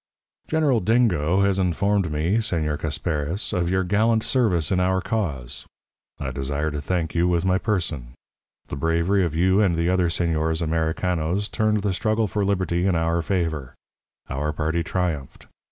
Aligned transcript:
"'General 0.47 0.79
Dingo 0.79 1.41
has 1.43 1.59
informed 1.59 2.11
me, 2.11 2.37
Señor 2.37 2.79
Casparis, 2.79 3.53
of 3.53 3.69
your 3.69 3.83
gallant 3.83 4.23
service 4.23 4.71
in 4.71 4.79
our 4.79 4.99
cause. 4.99 5.67
I 6.19 6.31
desire 6.31 6.71
to 6.71 6.81
thank 6.81 7.13
you 7.13 7.27
with 7.27 7.45
my 7.45 7.59
person. 7.59 8.15
The 8.69 8.75
bravery 8.75 9.23
of 9.23 9.35
you 9.35 9.61
and 9.61 9.75
the 9.75 9.89
other 9.91 10.09
señores 10.09 10.59
Americanos 10.59 11.47
turned 11.49 11.83
the 11.83 11.93
struggle 11.93 12.25
for 12.25 12.43
liberty 12.43 12.87
in 12.87 12.95
our 12.95 13.21
favour. 13.21 13.75
Our 14.27 14.51
party 14.53 14.81
triumphed. 14.81 15.45